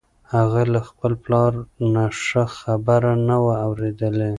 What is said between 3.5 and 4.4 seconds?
اورېدلې.